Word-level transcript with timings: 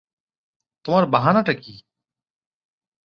তোমার 0.85 1.03
বাহানাটা 1.05 1.53
কী? 1.53 1.73